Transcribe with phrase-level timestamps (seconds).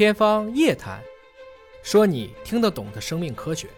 [0.00, 0.98] 天方夜谭，
[1.82, 3.68] 说你听得懂的生命科学。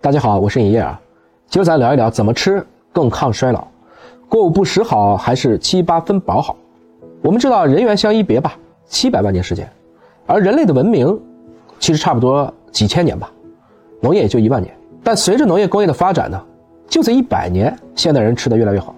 [0.00, 1.00] 大家好，我是尹烨啊。
[1.46, 3.68] 今儿咱聊一聊怎么吃更抗衰老，
[4.28, 6.56] 过午不食好还是七八分饱好？
[7.22, 9.70] 我们知道人猿相依别吧，七百万年时间，
[10.26, 11.16] 而人类的文明
[11.78, 13.30] 其实差不多几千年吧，
[14.00, 14.76] 农业也就一万年。
[15.00, 16.44] 但随着农业工业的发展呢，
[16.88, 18.92] 就这一百年，现代人吃的越来越好，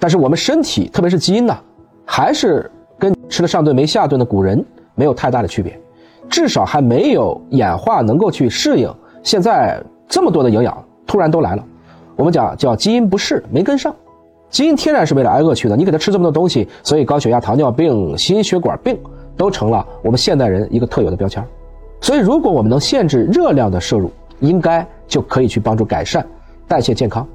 [0.00, 1.56] 但是我们身体，特别是基因呢，
[2.04, 2.68] 还是
[2.98, 5.78] 跟吃了上顿没下顿的古人没有太大的区别，
[6.28, 8.92] 至少还没有演化能够去适应
[9.22, 11.64] 现在这么多的营养突然都来了。
[12.16, 13.94] 我们讲叫基因不适，没跟上。
[14.50, 18.98] 基因天然是为了挨饿去的，你给他吃这么多东西，所以高血压、糖尿病、心血管病
[19.34, 21.42] 都成了我们现代人一个特有的标签。
[22.02, 26.26] 所以，如果我们能限制热量的摄入，应该就可以去帮助改善
[26.68, 27.26] 代谢健康，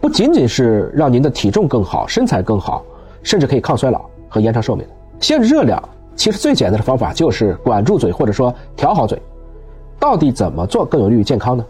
[0.00, 2.84] 不仅仅是让您的体重更好、身材更好，
[3.22, 4.86] 甚至可以抗衰老和延长寿命。
[5.18, 5.82] 限制热量
[6.22, 9.20] 其实最简单的方法就是管住嘴，或者说调好嘴。
[9.98, 11.66] 到底怎么做更有利于健康呢？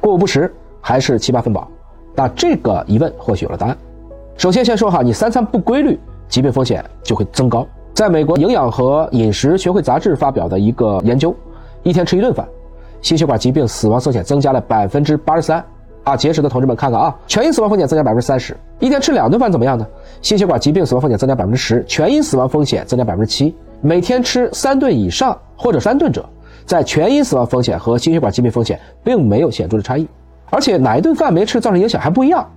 [0.00, 1.68] 过午不食还是七八分饱？
[2.12, 3.78] 那这个疑问或许有了答案。
[4.36, 5.96] 首先，先说哈，你三餐不规律，
[6.28, 7.64] 疾病风险就会增高。
[7.94, 11.32] 在美国营养和饮食学会杂志发表的一个研究，
[11.84, 12.44] 一天吃一顿饭，
[13.00, 15.64] 心血管疾病死亡风险增加了百分之八十三。
[16.04, 18.56] 啊，节食的同志们看看啊，全因死亡风险增加百分之三十。
[18.78, 19.86] 一天吃两顿饭怎么样呢？
[20.20, 23.54] 心血管疾病死亡风险增加百分之十，全因死亡风险增加百分之七。
[23.80, 26.24] 每天吃三顿以上或者三顿者，
[26.66, 30.06] 在全因死亡风险和心血管疾病风险并没有显著的差异。
[30.50, 32.48] 而且哪一顿饭没吃造成影响还不一样，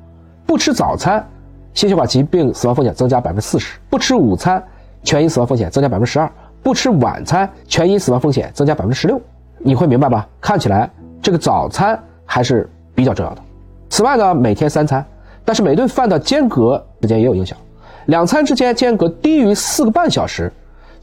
[0.45, 1.26] 不吃早餐。
[1.73, 4.61] 心血管疾病死亡风险增加百分之四十，不吃午餐，
[5.04, 6.30] 全因死亡风险增加百分之十二，
[6.64, 9.22] 不吃晚餐，全因死亡风险增加百分之十六。
[9.59, 10.28] 你会明白吧？
[10.42, 10.89] 看起来
[11.22, 13.42] 这个早餐还是比较重要的。
[13.90, 15.06] 此外呢，每天三餐，
[15.45, 17.56] 但是每顿饭的间隔之间也有影响。
[18.08, 20.52] 两餐之间间隔低于四个半小时，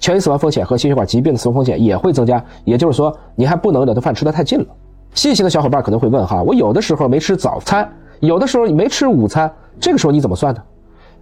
[0.01, 2.45] 全因死亡风险和心血管疾病的死亡风险也会增加。
[2.64, 4.67] 也就是说，你还不能两顿饭吃得太近了。
[5.14, 7.89] 细心的小伙伴可能会问哈，我有的时候没吃早餐，
[8.19, 9.48] 有的时候没吃午餐。
[9.79, 10.61] 这个时候你怎么算呢？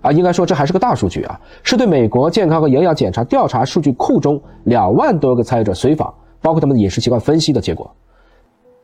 [0.01, 7.89] 啊，应该说这还是个大数据啊，是对美国健康和营养检查调查数据库中两万多个参与者随访，包括他们的饮食习惯分析的结果。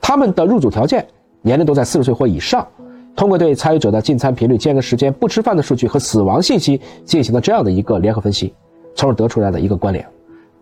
[0.00, 1.06] 他们的入组条件
[1.42, 2.66] 年龄都在四十岁或以上，
[3.14, 8.52] 通过对参与者的进餐频率、间隔时间、不吃饭的数据和死亡信息进行了这样的一个联合分析，
[8.94, 10.04] 从而得出来的一个关联。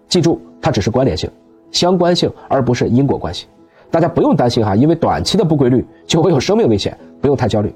[0.09, 1.31] 记住，它只是关联性、
[1.71, 3.47] 相关性，而不是因果关系。
[3.91, 7.75] 大家不用担心哈，因为短期的不规律就会有生命危险，不用太焦虑。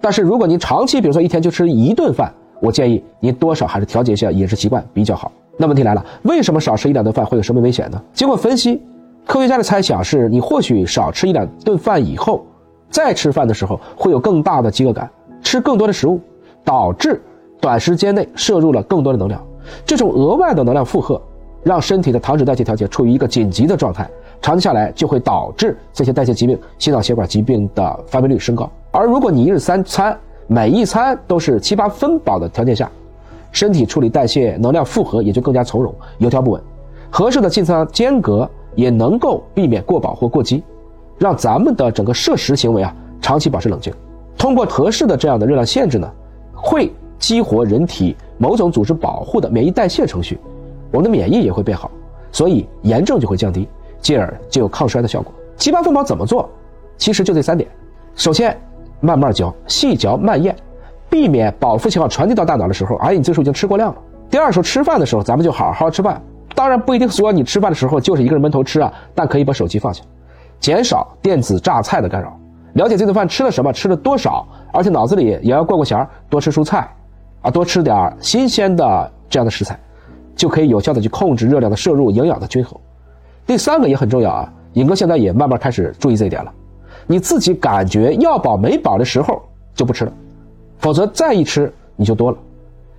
[0.00, 5.30] 但是如果您长期，比如说一天就吃一顿饭，我建议您多少还是调节一下饮食习惯比较好。
[5.56, 8.02] 那问题来了，为什么少吃一两顿饭会有生命危险呢？
[8.12, 8.80] 经过分析，
[9.26, 12.44] 科学家的猜想是你或许少吃一两顿饭以后，
[12.90, 15.08] 再吃饭的时候会有更大的饥饿感，
[15.42, 16.20] 吃更多的食物，
[16.64, 17.22] 导致
[17.60, 19.42] 短时间内摄入了更多的能量。
[19.86, 21.20] 这种额外的能量负荷，
[21.62, 24.08] 让身体的糖脂代谢调节处于一个紧急的状态。
[24.42, 28.68] 长期下来就会导致这些代谢疾病、心脑血管疾病的发病率升高。
[28.90, 30.18] 而如果你一日三餐
[30.48, 32.90] 每一餐都是七八分饱的条件下，
[33.52, 36.60] 身体处理代谢能量负荷也就更加从容、有条不紊。
[37.08, 40.62] 合适的进餐间隔也能够避免过饱或过饥，
[41.18, 43.92] 让咱们的整个摄食行为啊长期保持冷静。
[44.36, 46.10] 通过合适的这样的热量限制呢，
[46.54, 50.38] 会激活人体某种组织保护的免疫代谢程序，
[50.90, 51.90] 我们的免疫也会变好，
[52.30, 53.68] 所以炎症就会降低。
[54.00, 55.32] 进而就有抗衰的效果。
[55.56, 56.50] 七八分饱怎么做？
[56.96, 57.70] 其实就这三点：
[58.16, 58.60] 首先，
[58.98, 60.56] 慢慢嚼，细嚼慢咽，
[61.08, 64.00] 避免饱腹信号传递到大脑的时候，哎，你这时候已经吃过量了。
[64.28, 66.20] 第二，说吃饭的时候，咱们就好好吃饭。
[66.62, 70.00] 当然不一定说你吃饭的时候就是一个人闷头吃啊，但可以把手机放下，
[70.60, 72.38] 减少电子榨菜的干扰，
[72.74, 76.88] 了解这顿饭吃了什么，吃了多少，而且脑子里也要过过弦，多吃蔬菜，
[77.40, 79.76] 啊，多吃点新鲜的这样的食材，
[80.36, 82.78] 就可以有效的去控制热量的摄入，营养的均衡。
[83.44, 86.54] 第三个也很重要啊，尹哥现在也慢慢开始注意这一点了。
[87.08, 89.42] 你自己感觉要饱没饱的时候
[89.74, 90.12] 就不吃了，
[90.78, 92.38] 否则再一吃你就多了。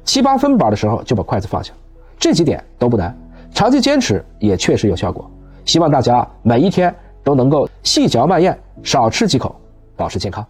[0.03, 1.72] 七八分饱的时候就把筷子放下，
[2.19, 3.18] 这几点都不难，
[3.53, 5.29] 长期坚持也确实有效果。
[5.65, 9.55] 希望大家每一天都能够细嚼慢咽，少吃几口，
[9.95, 10.45] 保持健康。